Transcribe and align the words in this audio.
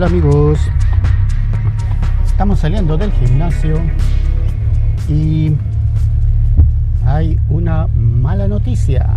Hola 0.00 0.08
amigos, 0.08 0.58
estamos 2.24 2.60
saliendo 2.60 2.96
del 2.96 3.12
gimnasio 3.12 3.78
y 5.10 5.52
hay 7.04 7.38
una 7.50 7.86
mala 7.86 8.48
noticia. 8.48 9.10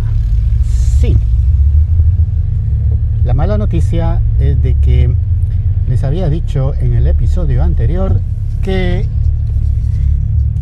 Sí, 0.62 1.16
la 3.24 3.32
mala 3.32 3.56
noticia 3.56 4.20
es 4.38 4.62
de 4.62 4.74
que 4.74 5.14
les 5.88 6.04
había 6.04 6.28
dicho 6.28 6.74
en 6.74 6.92
el 6.92 7.06
episodio 7.06 7.62
anterior 7.62 8.20
que 8.62 9.08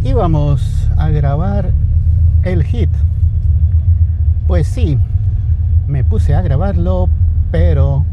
íbamos 0.05 0.89
a 0.99 1.09
grabar 1.09 1.73
el 2.45 2.63
hit. 2.63 2.91
Pues 4.47 4.69
sí, 4.69 4.99
me 5.89 6.05
puse 6.05 6.37
a 6.37 6.43
grabarlo, 6.43 7.09
pero 7.51 8.07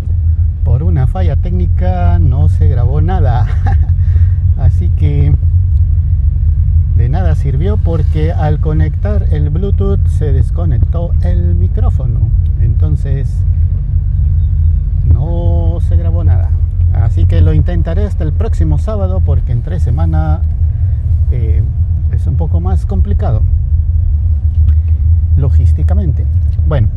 por 0.69 0.83
una 0.83 1.07
falla 1.07 1.35
técnica 1.35 2.19
no 2.19 2.47
se 2.47 2.67
grabó 2.67 3.01
nada. 3.01 3.47
Así 4.59 4.89
que 4.89 5.33
de 6.95 7.09
nada 7.09 7.33
sirvió 7.33 7.77
porque 7.77 8.31
al 8.31 8.59
conectar 8.59 9.25
el 9.31 9.49
Bluetooth 9.49 10.05
se 10.09 10.31
desconectó 10.31 11.09
el 11.23 11.55
micrófono. 11.55 12.19
Entonces 12.61 13.35
no 15.11 15.79
se 15.87 15.97
grabó 15.97 16.23
nada. 16.23 16.51
Así 16.93 17.25
que 17.25 17.41
lo 17.41 17.53
intentaré 17.53 18.05
hasta 18.05 18.23
el 18.23 18.31
próximo 18.31 18.77
sábado 18.77 19.21
porque 19.25 19.53
en 19.53 19.63
tres 19.63 19.81
semanas 19.81 20.41
eh, 21.31 21.63
es 22.11 22.27
un 22.27 22.35
poco 22.35 22.59
más 22.59 22.85
complicado 22.85 23.41
logísticamente. 25.35 26.27
Bueno, 26.67 26.89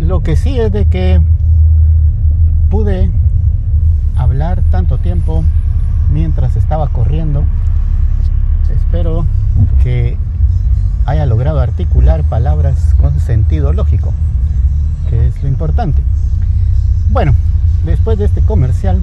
lo 0.00 0.20
que 0.20 0.36
sí 0.36 0.60
es 0.60 0.70
de 0.70 0.84
que 0.84 1.22
pude 2.70 3.10
hablar 4.16 4.62
tanto 4.70 4.98
tiempo 4.98 5.44
mientras 6.08 6.54
estaba 6.54 6.88
corriendo. 6.88 7.44
Espero 8.72 9.26
que 9.82 10.16
haya 11.04 11.26
logrado 11.26 11.60
articular 11.60 12.22
palabras 12.22 12.94
con 13.00 13.18
sentido 13.18 13.72
lógico, 13.72 14.14
que 15.08 15.26
es 15.26 15.42
lo 15.42 15.48
importante. 15.48 16.02
Bueno, 17.10 17.34
después 17.84 18.18
de 18.18 18.26
este 18.26 18.40
comercial, 18.40 19.02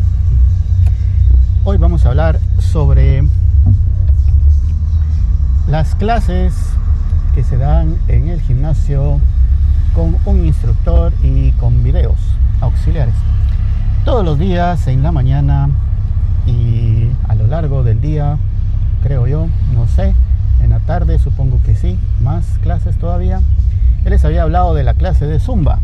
hoy 1.65 1.77
vamos 1.77 2.05
a 2.05 2.09
hablar 2.09 2.39
sobre 2.59 3.27
las 5.67 5.93
clases 5.95 6.53
que 7.35 7.43
se 7.43 7.57
dan 7.57 7.97
en 8.07 8.29
el 8.29 8.39
gimnasio 8.39 9.19
con 9.93 10.15
un 10.23 10.45
instructor 10.45 11.11
y 11.21 11.51
con 11.53 11.83
videos 11.83 12.17
auxiliares 12.61 13.13
todos 14.07 14.23
los 14.23 14.39
días 14.39 14.87
en 14.87 15.03
la 15.03 15.11
mañana 15.11 15.69
y 16.45 17.09
a 17.27 17.35
lo 17.35 17.45
largo 17.47 17.83
del 17.83 17.99
día, 17.99 18.37
creo 19.03 19.27
yo, 19.27 19.47
no 19.73 19.85
sé, 19.85 20.15
en 20.63 20.69
la 20.69 20.79
tarde 20.79 21.19
supongo 21.19 21.59
que 21.65 21.75
sí, 21.75 21.99
más 22.21 22.57
clases 22.61 22.97
todavía. 22.97 23.41
Él 24.05 24.11
les 24.11 24.23
había 24.23 24.43
hablado 24.43 24.73
de 24.73 24.85
la 24.85 24.93
clase 24.93 25.27
de 25.27 25.41
Zumba. 25.41 25.79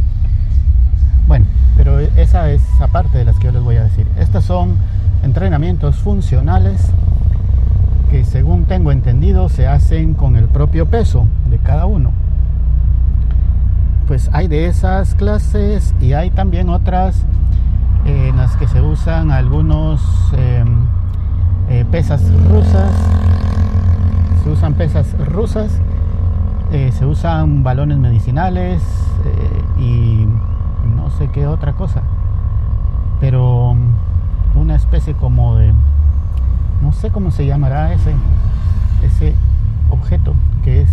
Bueno, 1.27 1.45
pero 1.75 1.99
esa 1.99 2.49
es 2.49 2.61
aparte 2.79 3.17
de 3.17 3.25
las 3.25 3.37
que 3.39 3.47
yo 3.47 3.51
les 3.51 3.61
voy 3.61 3.75
a 3.75 3.83
decir. 3.83 4.07
Estas 4.17 4.45
son 4.45 4.77
entrenamientos 5.21 5.97
funcionales 5.97 6.79
que 8.09 8.23
según 8.23 8.63
tengo 8.63 8.93
entendido 8.93 9.49
se 9.49 9.67
hacen 9.67 10.13
con 10.13 10.37
el 10.37 10.45
propio 10.45 10.85
peso 10.85 11.27
de 11.49 11.57
cada 11.57 11.87
uno. 11.87 12.13
Pues 14.07 14.29
hay 14.31 14.47
de 14.47 14.67
esas 14.67 15.13
clases 15.13 15.93
y 15.99 16.13
hay 16.13 16.29
también 16.29 16.69
otras 16.69 17.25
en 18.05 18.37
las 18.37 18.55
que 18.57 18.67
se 18.67 18.81
usan 18.81 19.31
algunos 19.31 20.01
em, 20.33 20.85
eh, 21.69 21.85
pesas 21.89 22.21
rusas, 22.49 22.91
se 24.43 24.49
usan 24.49 24.73
pesas 24.73 25.15
rusas, 25.27 25.79
eh, 26.71 26.91
se 26.91 27.05
usan 27.05 27.63
balones 27.63 27.97
medicinales 27.97 28.81
eh, 29.25 29.81
y 29.81 30.27
no 30.95 31.09
sé 31.11 31.29
qué 31.31 31.47
otra 31.47 31.73
cosa, 31.73 32.01
pero 33.19 33.75
una 34.55 34.75
especie 34.75 35.13
como 35.13 35.55
de, 35.55 35.73
no 36.81 36.91
sé 36.91 37.09
cómo 37.09 37.31
se 37.31 37.45
llamará 37.45 37.93
ese, 37.93 38.13
ese 39.03 39.33
objeto 39.89 40.33
que 40.63 40.81
es, 40.81 40.89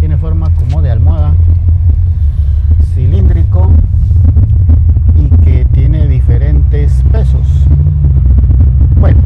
tiene 0.00 0.16
forma 0.16 0.50
como 0.54 0.82
de 0.82 0.90
almohada 0.90 1.32
cilíndrico 2.94 3.70
tiene 5.42 5.61
diferentes 6.32 6.90
pesos. 7.12 7.46
Bueno, 8.98 9.20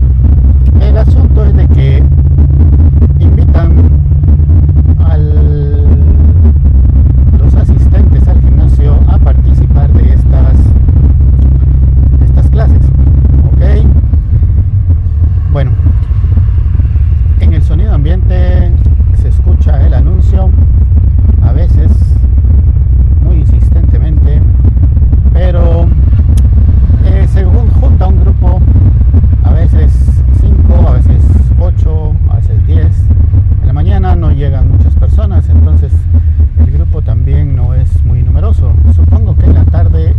el 0.81 0.99
asunto 0.99 1.45
es 1.45 1.55
de 1.55 1.69
que 1.69 2.03
invitan 3.21 3.77
a 4.99 5.17
los 7.39 7.55
asistentes 7.55 8.27
al 8.27 8.41
gimnasio 8.41 8.99
a 9.07 9.19
participar 9.19 9.93
de 9.93 10.15
estas, 10.15 10.57
de 12.19 12.25
estas 12.25 12.51
clases. 12.51 12.83
¿Ok? 13.53 13.87
Bueno, 15.53 15.71
en 17.39 17.55
el 17.55 17.63
sonido 17.63 17.95
ambiente 17.95 18.73
se 19.15 19.29
escucha 19.29 19.87
el 19.87 19.95
anuncio 19.95 20.51
a 21.43 21.53
veces 21.53 21.93
muy 23.23 23.37
insistentemente, 23.37 24.43
pero 25.33 25.87
según 27.37 27.69
junta 27.69 28.07
un 28.07 28.19
grupo, 28.21 28.63
a 29.45 29.53
veces 29.53 29.93
5, 30.41 30.89
a 30.89 30.93
veces 30.93 31.23
8, 31.59 32.13
a 32.31 32.37
veces 32.37 32.67
10. 32.67 32.87
En 33.61 33.67
la 33.67 33.75
mañana 33.75 34.17
no 34.17 34.31
llegan 34.31 34.71
muchas 34.71 34.95
personas, 34.95 35.47
entonces 35.51 35.93
el 36.59 36.71
grupo 36.71 37.03
también 37.03 37.55
no 37.55 37.75
es 37.75 38.03
muy 38.07 38.23
numeroso. 38.23 38.73
Supongo 38.95 39.37
que 39.37 39.45
en 39.45 39.53
la 39.53 39.67
tarde 39.67 40.15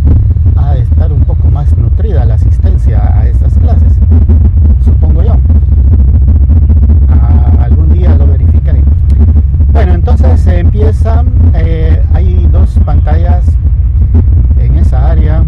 ha 0.54 0.74
de 0.74 0.82
estar 0.82 1.12
un 1.12 1.24
poco 1.24 1.50
más 1.50 1.76
nutrida 1.76 2.24
la 2.24 2.34
asistencia 2.34 3.18
a 3.18 3.26
estas 3.26 3.54
clases, 3.58 3.94
supongo 4.84 5.24
yo. 5.24 5.36
algún 7.60 7.88
día 7.92 8.14
lo 8.14 8.28
verificaré. 8.28 8.84
Bueno, 9.72 9.94
entonces 9.94 10.40
se 10.40 10.60
empieza, 10.60 11.24
eh, 11.54 12.00
hay 12.14 12.48
dos 12.52 12.78
pantallas 12.84 13.44
en 14.60 14.76
esa 14.76 15.10
área 15.10 15.44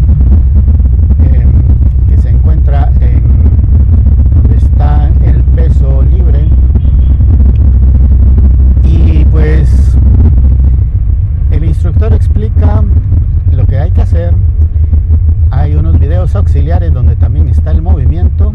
auxiliares 16.35 16.93
donde 16.93 17.15
también 17.15 17.47
está 17.49 17.71
el 17.71 17.81
movimiento 17.81 18.53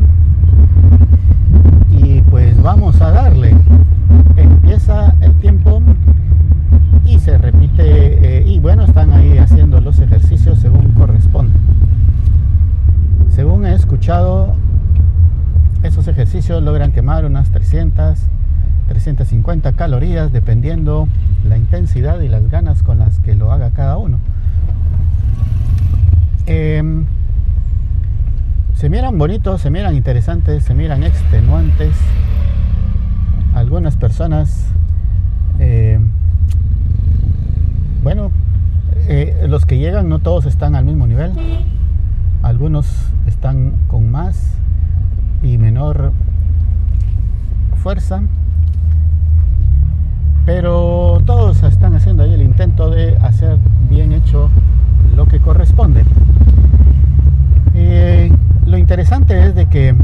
y 1.88 2.20
pues 2.22 2.60
vamos 2.62 3.00
a 3.00 3.10
darle 3.10 3.54
empieza 4.36 5.14
el 5.20 5.32
tiempo 5.34 5.82
y 7.04 7.18
repite 7.76 8.38
eh, 8.38 8.44
y 8.46 8.58
bueno 8.58 8.84
están 8.84 9.12
ahí 9.12 9.38
haciendo 9.38 9.80
los 9.80 9.98
ejercicios 9.98 10.58
según 10.58 10.92
corresponde 10.92 11.58
según 13.30 13.66
he 13.66 13.74
escuchado 13.74 14.54
esos 15.82 16.08
ejercicios 16.08 16.62
logran 16.62 16.92
quemar 16.92 17.24
unas 17.24 17.50
300 17.50 18.18
350 18.88 19.72
calorías 19.72 20.32
dependiendo 20.32 21.08
la 21.48 21.58
intensidad 21.58 22.20
y 22.20 22.28
las 22.28 22.48
ganas 22.50 22.82
con 22.82 22.98
las 22.98 23.18
que 23.20 23.34
lo 23.34 23.52
haga 23.52 23.70
cada 23.70 23.96
uno 23.98 24.18
eh, 26.46 26.82
se 28.76 28.90
miran 28.90 29.16
bonitos, 29.16 29.62
se 29.62 29.70
miran 29.70 29.96
interesantes, 29.96 30.64
se 30.64 30.74
miran 30.74 31.02
extenuantes. 31.02 31.96
Algunas 33.54 33.96
personas, 33.96 34.66
eh, 35.58 35.98
bueno, 38.06 38.30
eh, 39.08 39.46
los 39.48 39.66
que 39.66 39.78
llegan 39.78 40.08
no 40.08 40.20
todos 40.20 40.46
están 40.46 40.76
al 40.76 40.84
mismo 40.84 41.08
nivel. 41.08 41.32
Algunos 42.40 42.86
están 43.26 43.72
con 43.88 44.12
más 44.12 44.54
y 45.42 45.58
menor 45.58 46.12
fuerza. 47.82 48.22
Pero 50.44 51.20
todos 51.26 51.64
están 51.64 51.96
haciendo 51.96 52.22
ahí 52.22 52.32
el 52.32 52.42
intento 52.42 52.90
de 52.90 53.16
hacer 53.16 53.58
bien 53.90 54.12
hecho 54.12 54.50
lo 55.16 55.26
que 55.26 55.40
corresponde. 55.40 56.04
Eh, 57.74 58.30
lo 58.66 58.78
interesante 58.78 59.46
es 59.46 59.56
de 59.56 59.66
que 59.66 59.96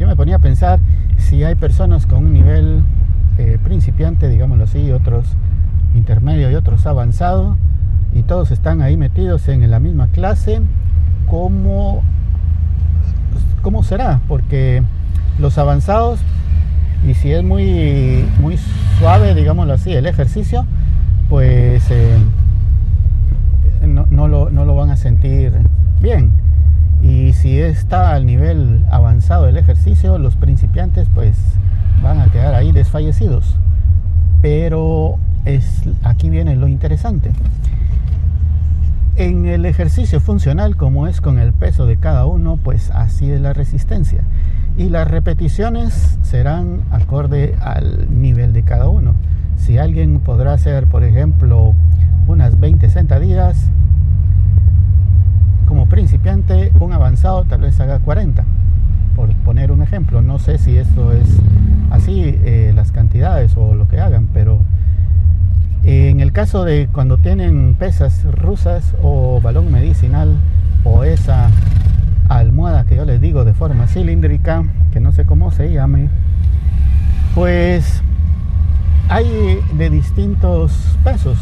yo 0.00 0.08
me 0.08 0.16
ponía 0.16 0.34
a 0.34 0.40
pensar 0.40 0.80
si 1.18 1.44
hay 1.44 1.54
personas 1.54 2.04
con 2.06 2.26
un 2.26 2.32
nivel 2.32 2.82
eh, 3.38 3.58
principiante, 3.62 4.28
digámoslo 4.28 4.64
así, 4.64 4.90
otros 4.90 5.36
intermedio 5.94 6.50
y 6.50 6.54
otros 6.54 6.86
avanzado, 6.86 7.56
y 8.14 8.22
todos 8.22 8.50
están 8.50 8.82
ahí 8.82 8.96
metidos 8.96 9.48
en 9.48 9.70
la 9.70 9.80
misma 9.80 10.08
clase, 10.08 10.60
¿cómo, 11.28 12.02
cómo 13.62 13.82
será, 13.82 14.20
porque 14.28 14.82
los 15.38 15.58
avanzados, 15.58 16.20
y 17.06 17.14
si 17.14 17.32
es 17.32 17.42
muy, 17.42 18.24
muy 18.40 18.58
suave, 18.98 19.34
digámoslo 19.34 19.74
así, 19.74 19.92
el 19.92 20.06
ejercicio, 20.06 20.64
pues 21.28 21.90
eh, 21.90 22.18
no, 23.86 24.28
lo, 24.28 24.50
no 24.50 24.64
lo 24.64 24.74
van 24.74 24.90
a 24.90 24.96
sentir 24.96 25.52
bien. 26.00 26.32
Y 27.02 27.34
si 27.34 27.60
está 27.60 28.14
al 28.14 28.24
nivel 28.24 28.84
avanzado 28.90 29.46
el 29.48 29.58
ejercicio, 29.58 30.16
los 30.18 30.36
principiantes 30.36 31.08
pues 31.14 31.36
van 32.02 32.20
a 32.20 32.26
quedar 32.28 32.54
ahí 32.54 32.72
desfallecidos. 32.72 33.56
Pero 34.40 35.18
es, 35.44 35.82
aquí 36.02 36.30
viene 36.30 36.56
lo 36.56 36.68
interesante. 36.68 37.30
En 39.16 39.46
el 39.46 39.64
ejercicio 39.64 40.20
funcional, 40.20 40.76
como 40.76 41.06
es 41.06 41.20
con 41.20 41.38
el 41.38 41.52
peso 41.52 41.86
de 41.86 41.96
cada 41.96 42.26
uno, 42.26 42.56
pues 42.56 42.90
así 42.90 43.30
es 43.30 43.40
la 43.40 43.52
resistencia. 43.52 44.22
Y 44.76 44.88
las 44.88 45.08
repeticiones 45.08 46.18
serán 46.22 46.80
acorde 46.90 47.54
al 47.60 48.08
nivel 48.20 48.52
de 48.52 48.64
cada 48.64 48.88
uno. 48.88 49.14
Si 49.56 49.78
alguien 49.78 50.18
podrá 50.18 50.52
hacer, 50.52 50.86
por 50.86 51.04
ejemplo, 51.04 51.74
unas 52.26 52.58
20 52.58 52.90
sentadillas, 52.90 53.70
como 55.66 55.86
principiante, 55.86 56.72
un 56.80 56.92
avanzado 56.92 57.44
tal 57.44 57.60
vez 57.60 57.78
haga 57.80 58.00
40, 58.00 58.44
por 59.14 59.32
poner 59.36 59.70
un 59.70 59.82
ejemplo. 59.82 60.22
No 60.22 60.40
sé 60.40 60.58
si 60.58 60.76
esto 60.76 61.12
es 61.12 61.38
así, 61.90 62.22
eh, 62.24 62.72
las 62.74 62.90
cantidades 62.90 63.56
o 63.56 63.74
lo 63.74 63.86
que 63.86 64.00
hagan, 64.00 64.28
pero 64.32 64.60
en 65.86 66.20
el 66.20 66.32
caso 66.32 66.64
de 66.64 66.88
cuando 66.90 67.18
tienen 67.18 67.74
pesas 67.78 68.24
rusas 68.24 68.94
o 69.02 69.40
balón 69.42 69.70
medicinal 69.70 70.36
o 70.82 71.04
esa 71.04 71.50
almohada 72.28 72.84
que 72.84 72.96
yo 72.96 73.04
les 73.04 73.20
digo 73.20 73.44
de 73.44 73.52
forma 73.52 73.86
cilíndrica, 73.86 74.64
que 74.92 75.00
no 75.00 75.12
sé 75.12 75.26
cómo 75.26 75.50
se 75.50 75.70
llame, 75.72 76.08
pues 77.34 78.02
hay 79.08 79.58
de 79.76 79.90
distintos 79.90 80.72
pesos 81.04 81.38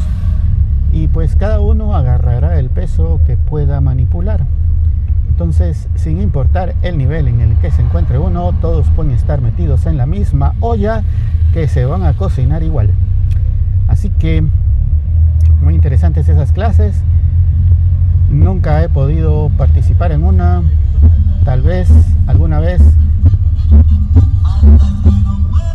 y 0.91 1.07
pues 1.07 1.35
cada 1.35 1.61
uno 1.61 1.95
agarrará 1.95 2.59
el 2.59 2.69
peso 2.69 3.21
que 3.25 3.37
pueda 3.37 3.79
manipular. 3.79 4.45
Entonces, 5.29 5.87
sin 5.95 6.21
importar 6.21 6.75
el 6.83 6.97
nivel 6.97 7.27
en 7.27 7.41
el 7.41 7.55
que 7.57 7.71
se 7.71 7.81
encuentre 7.81 8.19
uno, 8.19 8.53
todos 8.61 8.87
pueden 8.95 9.13
estar 9.13 9.41
metidos 9.41 9.85
en 9.85 9.97
la 9.97 10.05
misma 10.05 10.53
olla 10.59 11.01
que 11.53 11.67
se 11.67 11.85
van 11.85 12.03
a 12.03 12.13
cocinar 12.13 12.61
igual. 12.61 12.91
Así 13.87 14.09
que 14.09 14.43
muy 15.61 15.75
interesantes 15.75 16.27
esas 16.29 16.51
clases. 16.51 16.95
Nunca 18.29 18.83
he 18.83 18.89
podido 18.89 19.49
participar 19.57 20.11
en 20.11 20.23
una. 20.23 20.63
Tal 21.45 21.61
vez 21.61 21.89
alguna 22.27 22.59
vez 22.59 22.81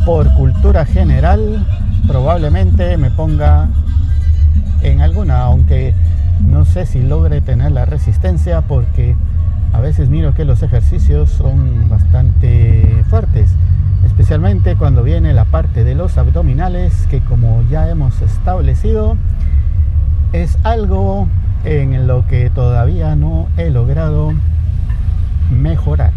por 0.05 0.33
cultura 0.35 0.87
general 0.87 1.67
probablemente 2.07 2.97
me 2.97 3.11
ponga 3.11 3.69
en 4.83 5.03
alguna, 5.03 5.43
aunque 5.43 5.95
no 6.41 6.65
sé 6.65 6.87
si 6.87 7.03
logre 7.03 7.41
tener 7.43 7.73
la 7.73 7.85
resistencia 7.85 8.63
porque 8.63 9.15
a 9.73 9.81
veces 9.81 10.09
miro 10.09 10.35
que 10.35 10.45
los 10.45 10.63
ejercicios 10.63 11.31
son 11.31 11.89
bastante 11.91 13.05
fuertes 13.11 13.51
especialmente 14.19 14.75
cuando 14.75 15.05
viene 15.05 15.33
la 15.33 15.45
parte 15.45 15.85
de 15.85 15.95
los 15.95 16.19
abdominales 16.19 17.07
que 17.09 17.21
como 17.21 17.63
ya 17.71 17.89
hemos 17.89 18.21
establecido 18.21 19.17
es 20.33 20.59
algo 20.65 21.29
en 21.63 22.09
lo 22.09 22.27
que 22.27 22.51
todavía 22.51 23.15
no 23.15 23.47
he 23.57 23.71
logrado 23.71 24.33
mejorar. 25.53 26.11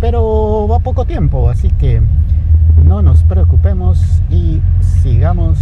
Pero 0.00 0.68
va 0.70 0.78
poco 0.78 1.04
tiempo 1.04 1.50
así 1.50 1.68
que 1.80 2.00
no 2.84 3.02
nos 3.02 3.24
preocupemos 3.24 4.22
y 4.30 4.60
sigamos 5.02 5.58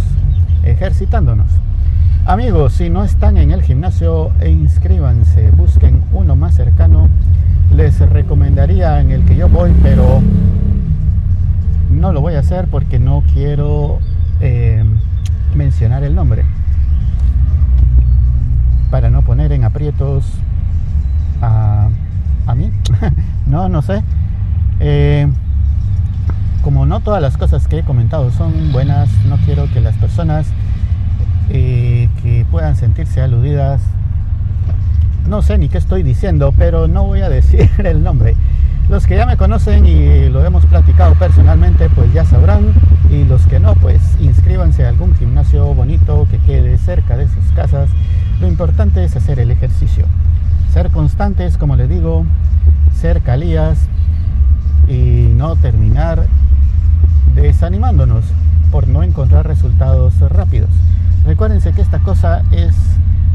ejercitándonos. 0.61 1.47
Amigos 2.27 2.73
si 2.73 2.91
no 2.91 3.03
están 3.03 3.37
en 3.37 3.49
el 3.49 3.63
gimnasio 3.63 4.31
inscríbanse 4.47 5.49
busquen 5.49 6.03
uno 6.13 6.35
más 6.35 6.53
cercano. 6.53 7.09
Les 7.75 7.97
recomendaría 8.07 9.01
en 9.01 9.09
el 9.09 9.25
que 9.25 9.35
yo 9.35 9.49
voy 9.49 9.73
pero 9.81 10.21
no 11.93 12.11
lo 12.11 12.21
voy 12.21 12.35
a 12.35 12.39
hacer 12.39 12.67
porque 12.67 12.99
no 12.99 13.23
quiero 13.33 13.99
eh, 14.41 14.83
mencionar 15.55 16.03
el 16.03 16.15
nombre. 16.15 16.43
Para 18.91 19.09
no 19.09 19.21
poner 19.21 19.51
en 19.51 19.63
aprietos 19.63 20.25
a, 21.41 21.89
a 22.45 22.55
mí. 22.55 22.71
no, 23.47 23.69
no 23.69 23.81
sé. 23.81 24.03
Eh, 24.79 25.27
como 26.63 26.85
no 26.85 27.01
todas 27.01 27.21
las 27.21 27.37
cosas 27.37 27.67
que 27.67 27.79
he 27.79 27.83
comentado 27.83 28.31
son 28.31 28.71
buenas, 28.71 29.09
no 29.27 29.37
quiero 29.45 29.71
que 29.73 29.81
las 29.81 29.95
personas 29.95 30.47
eh, 31.49 32.09
que 32.21 32.45
puedan 32.49 32.75
sentirse 32.77 33.21
aludidas, 33.21 33.81
no 35.27 35.41
sé 35.41 35.57
ni 35.57 35.67
qué 35.67 35.77
estoy 35.77 36.03
diciendo, 36.03 36.53
pero 36.57 36.87
no 36.87 37.03
voy 37.03 37.21
a 37.21 37.29
decir 37.37 37.69
el 37.79 38.03
nombre. 38.03 38.35
Los 38.93 39.07
que 39.07 39.17
ya 39.17 39.25
me 39.25 39.37
conocen 39.37 39.87
y 39.87 40.29
lo 40.29 40.45
hemos 40.45 40.67
platicado 40.67 41.15
personalmente, 41.15 41.89
pues 41.89 42.13
ya 42.13 42.25
sabrán. 42.25 42.73
Y 43.09 43.23
los 43.23 43.47
que 43.47 43.59
no, 43.59 43.73
pues 43.73 43.99
inscríbanse 44.19 44.85
a 44.85 44.89
algún 44.89 45.15
gimnasio 45.15 45.73
bonito 45.73 46.27
que 46.29 46.37
quede 46.37 46.77
cerca 46.77 47.17
de 47.17 47.27
sus 47.27 47.43
casas. 47.55 47.89
Lo 48.39 48.47
importante 48.47 49.03
es 49.03 49.15
hacer 49.15 49.39
el 49.39 49.49
ejercicio. 49.49 50.05
Ser 50.71 50.91
constantes, 50.91 51.57
como 51.57 51.75
les 51.75 51.89
digo, 51.89 52.23
ser 52.93 53.21
calías 53.21 53.79
y 54.87 55.27
no 55.35 55.55
terminar 55.55 56.27
desanimándonos 57.33 58.25
por 58.69 58.87
no 58.87 59.01
encontrar 59.01 59.47
resultados 59.47 60.19
rápidos. 60.19 60.69
Recuérdense 61.25 61.71
que 61.71 61.81
esta 61.81 61.97
cosa 61.97 62.43
es 62.51 62.75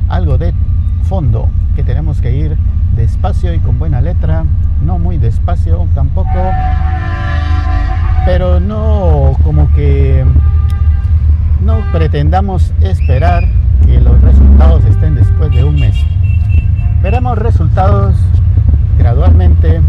algo 0.09 0.39
de 0.39 0.55
fondo, 1.03 1.49
que 1.75 1.83
tenemos 1.83 2.21
que 2.21 2.37
ir 2.37 2.57
despacio 2.95 3.53
y 3.53 3.59
con 3.59 3.81
buena 3.81 4.01
letra, 4.01 4.45
no 4.83 4.99
muy 4.99 5.19
despacio 5.19 5.87
tampoco, 5.95 6.51
pero 8.25 8.61
no 8.61 9.37
como 9.43 9.71
que 9.73 10.25
no 11.61 11.81
pretendamos 11.93 12.73
esperar 12.81 13.45
que 13.87 14.01
los 14.01 14.21
resultados 14.21 14.85
estén 14.85 15.15
después 15.15 15.51
de 15.51 15.65
un 15.65 15.77
mes. 15.77 15.97
Veremos 17.03 17.39
resultados 17.39 18.17
gradualmente 18.99 19.81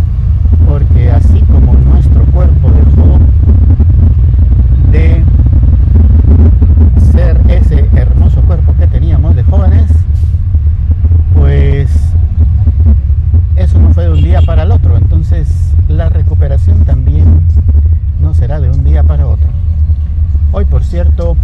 Hoy, 20.90 20.96
por 20.96 21.06
cierto, 21.06 21.38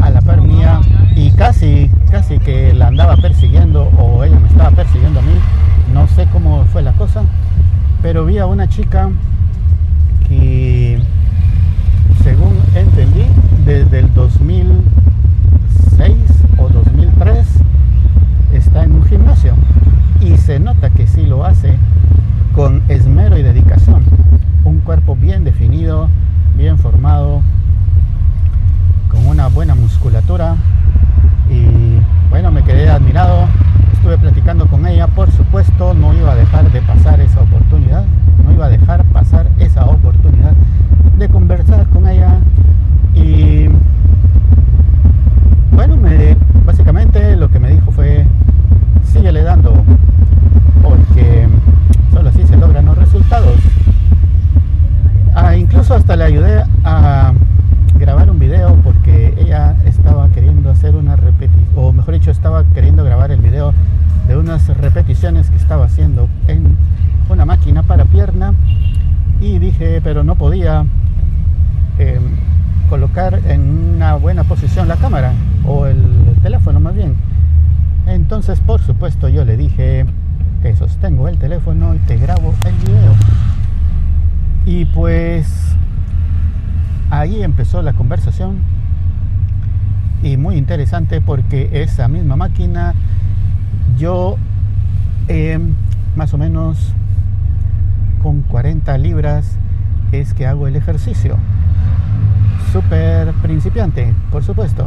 a 0.00 0.10
la 0.10 0.20
par 0.22 0.40
mía, 0.40 0.80
y 1.14 1.30
casi, 1.30 1.88
casi 2.10 2.40
que 2.40 2.74
la 2.74 2.88
andaba 2.88 3.16
persiguiendo, 3.16 3.92
o 3.96 4.24
ella 4.24 4.40
me 4.40 4.48
estaba 4.48 4.72
persiguiendo 4.72 5.20
a 5.20 5.22
mí, 5.22 5.34
no 5.94 6.08
sé 6.08 6.26
cómo 6.32 6.64
fue 6.72 6.82
la 6.82 6.94
cosa, 6.94 7.22
pero 8.02 8.24
vi 8.24 8.38
a 8.38 8.46
una 8.46 8.68
chica 8.68 9.08
que, 10.26 11.00
según 12.24 12.58
entendí, 12.74 13.22
desde 13.64 14.00
el 14.00 14.12
2006 14.14 16.16
o 16.58 16.68
2003 16.70 17.46
está 18.52 18.82
en 18.82 18.96
un 18.96 19.04
gimnasio 19.04 19.54
y 20.20 20.36
se 20.38 20.58
nota 20.58 20.90
que 20.90 21.06
sí 21.06 21.24
lo 21.24 21.44
hace 21.44 21.76
con 22.52 22.82
esmero 22.88 23.38
y 23.38 23.42
dedicación. 23.42 24.02
Un 24.64 24.80
cuerpo 24.80 25.14
bien 25.14 25.44
definido, 25.44 26.08
bien 26.56 26.78
formado, 26.78 27.42
con 29.12 29.26
una 29.26 29.48
buena 29.48 29.74
musculatura 29.74 30.56
y 31.50 31.98
bueno, 32.30 32.50
me 32.50 32.64
quedé 32.64 32.88
admirado. 32.88 33.46
Estuve 33.92 34.18
platicando 34.18 34.66
con 34.66 34.86
ella, 34.86 35.06
por 35.06 35.30
supuesto, 35.30 35.94
no 35.94 36.14
iba 36.14 36.32
a 36.32 36.34
dejar 36.34 36.72
de 36.72 36.80
pasar 36.80 37.20
esa 37.20 37.40
oportunidad, 37.40 38.04
no 38.44 38.52
iba 38.52 38.66
a 38.66 38.68
dejar 38.68 39.04
pasar 39.04 39.46
esa 39.58 39.84
oportunidad 39.84 40.54
de 41.18 41.28
conversar 41.28 41.86
con 41.88 42.08
ella 42.08 42.38
y 43.14 43.66
bueno, 45.72 45.96
me, 45.96 46.36
básicamente 46.64 47.36
lo 47.36 47.50
que 47.50 47.60
me 47.60 47.68
dijo 47.68 47.92
fue 47.92 48.26
síguele 49.04 49.42
dando, 49.42 49.84
porque 50.82 51.46
solo 52.12 52.30
así 52.30 52.46
se 52.46 52.56
logran 52.56 52.86
los 52.86 52.96
resultados. 52.96 53.56
Ah, 55.34 55.56
incluso 55.82 55.98
hasta 55.98 56.14
le 56.14 56.22
ayudé 56.22 56.64
a 56.84 57.32
grabar 57.98 58.30
un 58.30 58.38
video 58.38 58.76
porque 58.84 59.34
ella 59.36 59.74
estaba 59.84 60.28
queriendo 60.28 60.70
hacer 60.70 60.94
una 60.94 61.16
repetición, 61.16 61.66
o 61.74 61.92
mejor 61.92 62.14
dicho, 62.14 62.30
estaba 62.30 62.62
queriendo 62.72 63.02
grabar 63.02 63.32
el 63.32 63.40
video 63.40 63.74
de 64.28 64.36
unas 64.36 64.68
repeticiones 64.78 65.50
que 65.50 65.56
estaba 65.56 65.86
haciendo 65.86 66.28
en 66.46 66.76
una 67.28 67.44
máquina 67.46 67.82
para 67.82 68.04
pierna 68.04 68.54
y 69.40 69.58
dije, 69.58 70.00
pero 70.04 70.22
no 70.22 70.36
podía 70.36 70.84
eh, 71.98 72.20
colocar 72.88 73.40
en 73.48 73.96
una 73.96 74.14
buena 74.14 74.44
posición 74.44 74.86
la 74.86 74.94
cámara 74.94 75.32
o 75.66 75.86
el 75.86 76.36
teléfono 76.44 76.78
más 76.78 76.94
bien. 76.94 77.16
Entonces, 78.06 78.60
por 78.60 78.80
supuesto, 78.82 79.28
yo 79.28 79.44
le 79.44 79.56
dije, 79.56 80.06
te 80.62 80.76
sostengo 80.76 81.26
el 81.26 81.38
teléfono 81.38 81.92
y 81.96 81.98
te 81.98 82.18
grabo 82.18 82.54
el 82.66 82.71
pues 84.94 85.76
ahí 87.10 87.42
empezó 87.42 87.82
la 87.82 87.92
conversación 87.92 88.58
y 90.22 90.36
muy 90.36 90.56
interesante 90.56 91.20
porque 91.20 91.68
esa 91.82 92.08
misma 92.08 92.36
máquina 92.36 92.94
yo 93.96 94.36
eh, 95.28 95.58
más 96.16 96.34
o 96.34 96.38
menos 96.38 96.92
con 98.22 98.42
40 98.42 98.96
libras 98.98 99.58
es 100.12 100.34
que 100.34 100.46
hago 100.46 100.66
el 100.66 100.76
ejercicio. 100.76 101.36
Súper 102.72 103.32
principiante, 103.34 104.14
por 104.30 104.44
supuesto. 104.44 104.86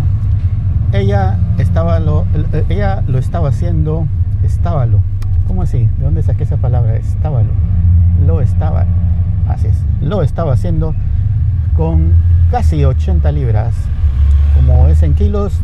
Ella 0.94 1.38
estaba 1.58 2.00
lo, 2.00 2.26
ella 2.70 3.04
lo 3.08 3.18
estaba 3.18 3.50
haciendo, 3.50 4.08
estaba 4.44 4.86
lo. 4.86 5.02
¿Cómo 5.48 5.64
así? 5.64 5.90
¿De 5.98 6.06
dónde 6.06 6.24
saqué 6.24 6.44
esa 6.44 6.58
palabra? 6.58 6.96
Estaba 6.96 7.44
lo. 7.44 7.52
Lo 8.26 8.42
estaba. 8.42 8.86
Así 9.48 9.68
es. 9.68 9.78
Lo 10.02 10.22
estaba 10.22 10.54
haciendo 10.54 10.94
con 11.76 12.14
casi 12.52 12.84
80 12.84 13.32
libras. 13.32 13.76
Como 14.56 14.88
es 14.88 15.04
en 15.04 15.14
kilos, 15.14 15.60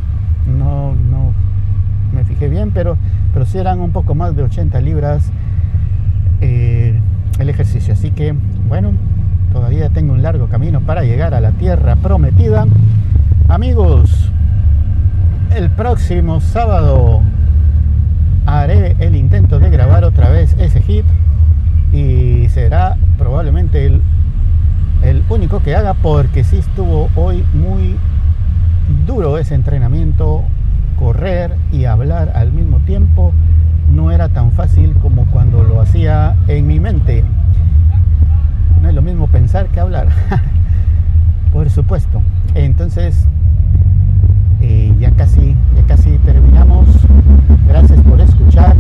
no, 0.46 0.94
no 0.96 1.34
me 2.14 2.24
fijé 2.24 2.50
bien, 2.50 2.72
pero, 2.72 2.98
pero 3.34 3.46
sí 3.46 3.58
eran 3.58 3.80
un 3.80 3.92
poco 3.92 4.16
más 4.16 4.36
de 4.36 4.44
80 4.44 4.82
libras 4.82 5.32
eh, 6.42 7.00
el 7.40 7.50
ejercicio. 7.50 7.94
Así 7.94 8.12
que, 8.12 8.36
bueno, 8.68 8.92
todavía 9.54 9.90
tengo 9.90 10.14
un 10.14 10.22
largo 10.22 10.48
camino 10.48 10.82
para 10.82 11.04
llegar 11.04 11.34
a 11.34 11.40
la 11.40 11.52
tierra 11.52 11.96
prometida. 11.96 12.66
Amigos, 13.48 14.32
el 15.56 15.70
próximo 15.70 16.40
sábado 16.42 17.22
haré 18.46 18.96
el 19.00 19.16
intento 19.16 19.60
de 19.60 19.70
grabar 19.70 20.04
otra 20.04 20.30
vez 20.30 20.56
ese 20.60 20.82
hit 20.82 21.06
y 21.92 22.48
será 22.50 22.98
probablemente 23.18 23.86
el, 23.86 24.02
el 25.04 25.24
único 25.30 25.62
que 25.62 25.76
haga 25.76 25.94
porque 25.94 26.44
sí 26.44 26.58
estuvo 26.58 27.10
hoy 27.16 27.44
muy 27.54 27.96
duro 29.06 29.38
ese 29.38 29.56
entrenamiento, 29.56 30.44
correr 30.98 31.56
y 31.72 31.86
hablar 31.86 32.32
al 32.36 32.52
mismo 32.52 32.80
tiempo 32.80 33.34
no 33.94 34.12
era 34.12 34.30
tan 34.30 34.52
fácil 34.52 34.94
como 35.02 35.26
cuando 35.26 35.64
lo 35.64 35.82
hacía 35.82 36.36
en 36.48 36.68
mi 36.68 36.80
mente. 36.80 37.24
No 38.82 38.90
es 38.90 38.96
lo 38.96 39.02
mismo 39.02 39.28
pensar 39.28 39.68
que 39.68 39.80
hablar, 39.80 40.08
por 41.54 41.70
supuesto. 41.70 42.22
Entonces, 42.56 43.28
eh, 44.62 44.94
ya 45.00 45.12
casi, 45.12 45.56
ya 45.76 45.84
casi 45.88 46.18
terminamos. 46.20 46.88
Gracias 47.68 48.00
por 48.02 48.20
escuchar. 48.22 48.76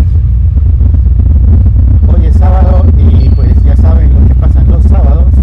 Hoy 2.07 2.25
es 2.25 2.35
sábado 2.35 2.85
y 2.97 3.29
pues 3.29 3.61
ya 3.63 3.75
saben 3.75 4.13
lo 4.13 4.27
que 4.27 4.35
pasan 4.35 4.67
los 4.69 4.83
sábados. 4.83 5.33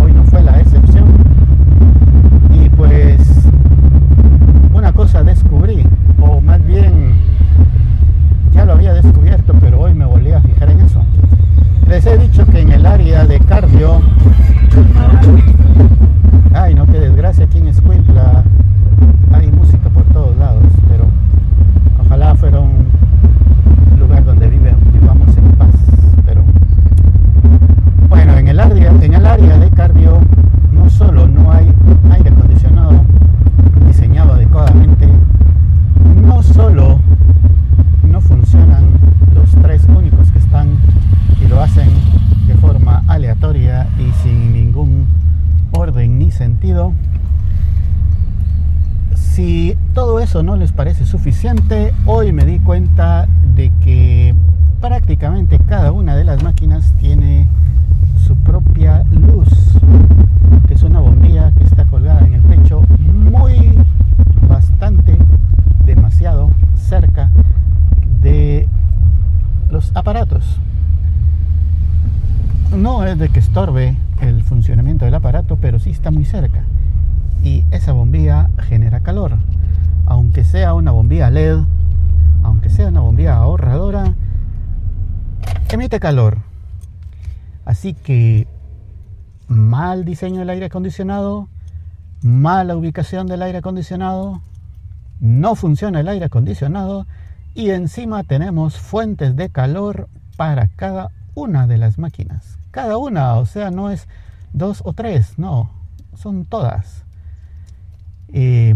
Hoy 0.00 0.12
no 0.12 0.24
fue 0.24 0.42
la 0.42 0.60
excepción. 0.60 1.06
Y 2.52 2.68
pues 2.70 3.20
una 4.72 4.92
cosa 4.92 5.22
descubrí, 5.22 5.84
o 6.20 6.40
más 6.40 6.64
bien 6.64 7.18
ya 8.58 8.64
lo 8.64 8.72
había 8.72 8.92
descubierto, 8.92 9.54
pero 9.60 9.80
hoy 9.80 9.94
me 9.94 10.04
volví 10.04 10.32
a 10.32 10.40
fijar 10.40 10.70
en 10.70 10.80
eso. 10.80 11.00
Les 11.88 12.04
he 12.06 12.18
dicho 12.18 12.44
que 12.46 12.60
en 12.60 12.72
el 12.72 12.84
área 12.84 13.24
de 13.24 13.38
cardio, 13.38 14.00
ay 16.54 16.74
no, 16.74 16.84
qué 16.86 16.98
desgracia 17.18 17.46
aquí 17.46 17.58
en 17.58 17.66
Escuintla, 17.66 18.44
hay 19.32 19.50
música 19.50 19.90
por 19.90 20.04
todos 20.12 20.36
lados, 20.36 20.62
pero 20.88 21.04
ojalá 21.98 22.36
fuera 22.36 22.60
un 22.60 22.86
lugar 23.98 24.24
donde 24.24 24.46
vive, 24.46 24.72
vivamos 24.92 25.36
en 25.36 25.50
paz. 25.56 25.74
Pero 26.24 26.42
bueno, 28.08 28.38
en 28.38 28.46
el 28.46 28.60
área, 28.60 28.92
en 28.92 29.14
el 29.14 29.26
área 29.26 29.58
de 29.58 29.68
cardio 29.70 30.20
no 30.72 30.88
solo 30.88 31.26
no 31.26 31.50
hay 31.50 31.66
aire 32.12 32.30
acondicionado 32.30 33.02
diseñado 33.88 34.34
adecuadamente, 34.34 35.08
no 36.24 36.40
solo 36.44 37.00
no 38.04 38.20
funcionan 38.20 38.84
los 39.34 39.50
tres 39.60 39.84
únicos 39.88 40.30
que 40.30 40.38
están 40.38 40.68
y 41.44 41.48
lo 41.48 41.60
hacen 41.60 41.88
de 42.46 42.54
forma 42.54 43.02
aleatoria 43.08 43.88
y 43.98 44.08
sin 44.22 44.52
ningún 44.52 45.08
orden 45.78 46.18
ni 46.18 46.32
sentido. 46.32 46.92
Si 49.14 49.76
todo 49.94 50.18
eso 50.18 50.42
no 50.42 50.56
les 50.56 50.72
parece 50.72 51.06
suficiente, 51.06 51.94
hoy 52.04 52.32
me 52.32 52.44
di 52.44 52.58
cuenta 52.58 53.28
de 53.54 53.70
que 53.82 54.34
prácticamente 54.80 55.58
cada 55.60 55.92
una 55.92 56.16
de 56.16 56.24
las 56.24 56.42
máquinas 56.42 56.92
tiene 57.00 57.46
su 58.26 58.36
propia 58.36 59.04
luz, 59.04 59.48
que 60.66 60.74
es 60.74 60.82
una 60.82 60.98
bombilla 60.98 61.52
que 61.52 61.64
está 61.64 61.84
colgada 61.84 62.26
en 62.26 62.34
el 62.34 62.42
techo 62.42 62.82
muy 62.98 63.74
bastante, 64.48 65.16
demasiado 65.84 66.50
cerca 66.74 67.30
de 68.20 68.68
los 69.70 69.92
aparatos. 69.94 70.58
No 72.76 73.04
es 73.04 73.16
de 73.18 73.28
que 73.28 73.38
estorbe 73.38 73.96
el 74.28 74.42
funcionamiento 74.42 75.04
del 75.04 75.14
aparato, 75.14 75.56
pero 75.56 75.78
sí 75.78 75.90
está 75.90 76.10
muy 76.10 76.24
cerca. 76.24 76.64
Y 77.42 77.64
esa 77.70 77.92
bombilla 77.92 78.50
genera 78.58 79.00
calor. 79.00 79.38
Aunque 80.06 80.44
sea 80.44 80.74
una 80.74 80.90
bombilla 80.90 81.30
LED, 81.30 81.58
aunque 82.42 82.70
sea 82.70 82.88
una 82.88 83.00
bombilla 83.00 83.36
ahorradora, 83.36 84.14
emite 85.70 86.00
calor. 86.00 86.38
Así 87.64 87.94
que 87.94 88.46
mal 89.48 90.04
diseño 90.04 90.40
del 90.40 90.50
aire 90.50 90.66
acondicionado, 90.66 91.48
mala 92.22 92.76
ubicación 92.76 93.26
del 93.26 93.42
aire 93.42 93.58
acondicionado, 93.58 94.40
no 95.20 95.54
funciona 95.54 96.00
el 96.00 96.08
aire 96.08 96.26
acondicionado 96.26 97.06
y 97.54 97.70
encima 97.70 98.22
tenemos 98.24 98.78
fuentes 98.78 99.36
de 99.36 99.50
calor 99.50 100.08
para 100.36 100.68
cada 100.68 101.10
una 101.38 101.66
de 101.66 101.78
las 101.78 101.98
máquinas. 101.98 102.58
Cada 102.70 102.96
una, 102.98 103.34
o 103.36 103.46
sea, 103.46 103.70
no 103.70 103.90
es 103.90 104.08
dos 104.52 104.82
o 104.84 104.92
tres, 104.92 105.38
no, 105.38 105.70
son 106.14 106.44
todas. 106.44 107.04
Eh, 108.28 108.74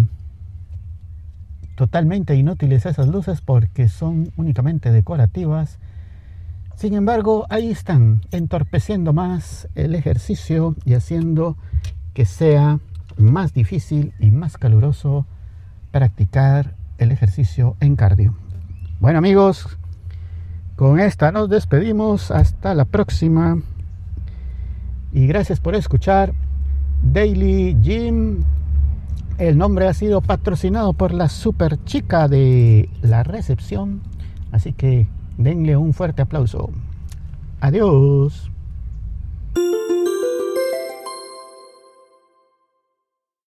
totalmente 1.75 2.37
inútiles 2.37 2.87
esas 2.87 3.09
luces 3.09 3.41
porque 3.41 3.89
son 3.89 4.33
únicamente 4.37 4.93
decorativas. 4.93 5.79
Sin 6.77 6.95
embargo, 6.95 7.47
ahí 7.51 7.71
están, 7.71 8.23
entorpeciendo 8.31 9.13
más 9.13 9.69
el 9.75 9.95
ejercicio 9.95 10.77
y 10.85 10.95
haciendo 10.95 11.57
que 12.15 12.25
sea 12.25 12.79
más 13.17 13.53
difícil 13.53 14.15
y 14.19 14.31
más 14.31 14.57
caluroso 14.57 15.27
practicar 15.91 16.75
el 16.99 17.11
ejercicio 17.11 17.77
en 17.81 17.97
cardio. 17.97 18.35
Bueno 19.01 19.19
amigos, 19.19 19.79
con 20.83 20.99
esta 20.99 21.31
nos 21.31 21.49
despedimos. 21.49 22.33
Hasta 22.33 22.75
la 22.75 22.85
próxima. 22.85 23.59
Y 25.13 25.29
gracias 25.29 25.61
por 25.61 25.77
escuchar 25.77 26.35
Daily 27.05 27.77
Gym. 27.81 28.43
El 29.39 29.59
nombre 29.59 29.87
ha 29.87 29.95
sido 29.95 30.21
patrocinado 30.23 30.93
por 30.93 31.15
la 31.15 31.29
super 31.29 31.83
chica 31.85 32.27
de 32.27 32.91
la 33.01 33.23
recepción. 33.23 34.03
Así 34.51 34.73
que 34.73 35.07
denle 35.39 35.77
un 35.77 35.95
fuerte 35.95 36.23
aplauso. 36.23 36.71
Adiós. 37.61 38.52